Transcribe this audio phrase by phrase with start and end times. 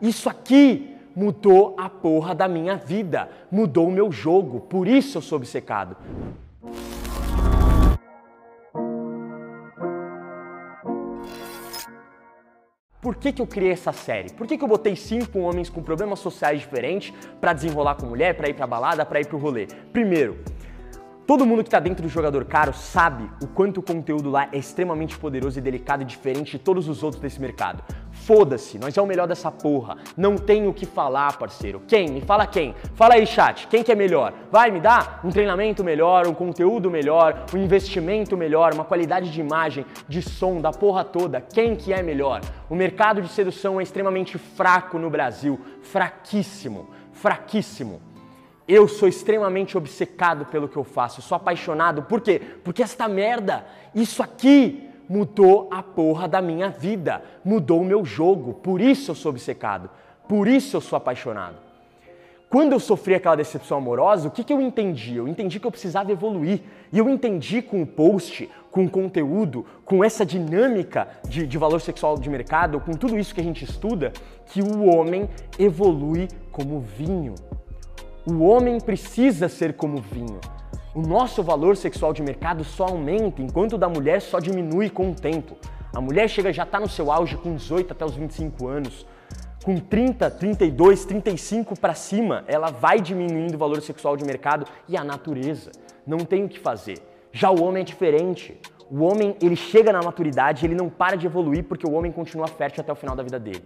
[0.00, 5.22] Isso aqui mudou a porra da minha vida, mudou o meu jogo, por isso eu
[5.22, 5.96] sou obcecado.
[13.00, 14.32] Por que, que eu criei essa série?
[14.32, 18.36] Por que, que eu botei cinco homens com problemas sociais diferentes para desenrolar com mulher,
[18.36, 19.66] para ir pra balada, para ir pro rolê?
[19.92, 20.38] Primeiro,
[21.28, 24.56] Todo mundo que está dentro do jogador caro sabe o quanto o conteúdo lá é
[24.56, 27.84] extremamente poderoso e delicado e diferente de todos os outros desse mercado.
[28.24, 29.96] Foda-se, nós é o melhor dessa porra.
[30.16, 31.82] Não tem o que falar, parceiro.
[31.86, 32.08] Quem?
[32.08, 32.74] Me fala quem?
[32.94, 33.66] Fala aí, chat.
[33.68, 34.34] Quem que é melhor?
[34.50, 39.40] Vai, me dá um treinamento melhor, um conteúdo melhor, um investimento melhor, uma qualidade de
[39.40, 41.40] imagem, de som, da porra toda.
[41.40, 42.40] Quem que é melhor?
[42.68, 45.58] O mercado de sedução é extremamente fraco no Brasil.
[45.82, 46.90] Fraquíssimo.
[47.12, 48.02] Fraquíssimo.
[48.66, 52.02] Eu sou extremamente obcecado pelo que eu faço, eu sou apaixonado.
[52.02, 52.38] Por quê?
[52.62, 53.64] Porque esta merda,
[53.94, 58.54] isso aqui mudou a porra da minha vida, mudou o meu jogo.
[58.54, 59.88] Por isso eu sou obcecado,
[60.28, 61.68] por isso eu sou apaixonado.
[62.50, 65.16] Quando eu sofri aquela decepção amorosa, o que, que eu entendi?
[65.16, 66.62] Eu entendi que eu precisava evoluir.
[66.90, 71.78] E eu entendi com o post, com o conteúdo, com essa dinâmica de, de valor
[71.78, 74.14] sexual de mercado, com tudo isso que a gente estuda,
[74.46, 75.28] que o homem
[75.58, 77.34] evolui como vinho.
[78.26, 80.40] O homem precisa ser como vinho.
[80.98, 85.12] O nosso valor sexual de mercado só aumenta, enquanto o da mulher só diminui com
[85.12, 85.56] o tempo.
[85.94, 89.06] A mulher chega já está no seu auge com 18 até os 25 anos.
[89.64, 94.96] Com 30, 32, 35 para cima, ela vai diminuindo o valor sexual de mercado e
[94.96, 95.70] a natureza.
[96.04, 96.98] Não tem o que fazer.
[97.30, 98.60] Já o homem é diferente.
[98.90, 102.48] O homem, ele chega na maturidade, ele não para de evoluir porque o homem continua
[102.48, 103.62] fértil até o final da vida dele.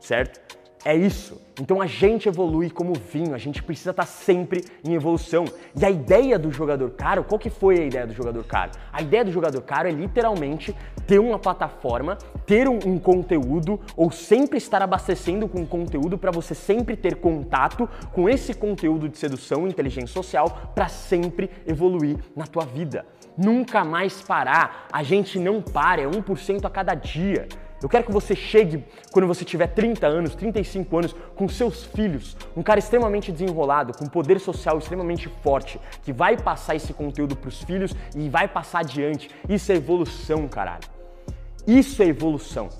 [0.00, 0.40] Certo?
[0.84, 1.40] É isso.
[1.60, 5.46] Então a gente evolui como vinho, a gente precisa estar sempre em evolução.
[5.74, 8.72] E a ideia do jogador caro, qual que foi a ideia do jogador caro?
[8.92, 14.10] A ideia do jogador caro é literalmente ter uma plataforma, ter um, um conteúdo ou
[14.10, 19.66] sempre estar abastecendo com conteúdo para você sempre ter contato com esse conteúdo de sedução
[19.66, 23.06] inteligência social para sempre evoluir na tua vida.
[23.36, 24.86] Nunca mais parar.
[24.92, 27.48] A gente não para, é 1% a cada dia.
[27.86, 32.36] Eu quero que você chegue quando você tiver 30 anos, 35 anos, com seus filhos,
[32.56, 37.46] um cara extremamente desenrolado, com poder social extremamente forte, que vai passar esse conteúdo para
[37.46, 39.30] os filhos e vai passar adiante.
[39.48, 40.82] Isso é evolução, caralho.
[41.64, 42.70] Isso é evolução?